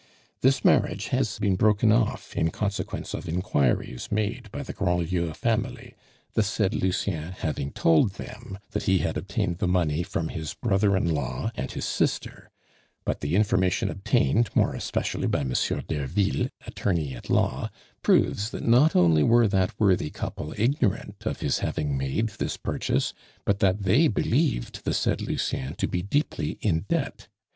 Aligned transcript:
This 0.41 0.65
marriage 0.65 1.09
has 1.09 1.37
been 1.37 1.55
broken 1.55 1.91
off 1.91 2.35
in 2.35 2.49
consequence 2.49 3.13
of 3.13 3.29
inquiries 3.29 4.07
made 4.11 4.51
by 4.51 4.63
the 4.63 4.73
Grandlieu 4.73 5.31
family, 5.35 5.93
the 6.33 6.41
said 6.41 6.73
Lucien 6.73 7.33
having 7.33 7.69
told 7.71 8.13
them 8.13 8.57
that 8.71 8.85
he 8.85 8.97
had 8.97 9.15
obtained 9.15 9.59
the 9.59 9.67
money 9.67 10.01
from 10.01 10.29
his 10.29 10.55
brother 10.55 10.97
in 10.97 11.13
law 11.13 11.51
and 11.53 11.71
his 11.71 11.85
sister; 11.85 12.49
but 13.05 13.19
the 13.21 13.35
information 13.35 13.91
obtained, 13.91 14.49
more 14.55 14.73
especially 14.73 15.27
by 15.27 15.43
Monsieur 15.43 15.81
Derville, 15.81 16.49
attorney 16.65 17.13
at 17.13 17.29
law, 17.29 17.69
proves 18.01 18.49
that 18.49 18.65
not 18.67 18.95
only 18.95 19.21
were 19.21 19.47
that 19.47 19.79
worthy 19.79 20.09
couple 20.09 20.51
ignorant 20.57 21.27
of 21.27 21.41
his 21.41 21.59
having 21.59 21.95
made 21.95 22.29
this 22.39 22.57
purchase, 22.57 23.13
but 23.45 23.59
that 23.59 23.83
they 23.83 24.07
believed 24.07 24.83
the 24.83 24.95
said 24.95 25.21
Lucien 25.21 25.75
to 25.75 25.87
be 25.87 26.01
deeply 26.01 26.57
in 26.59 26.85
debt. 26.89 27.27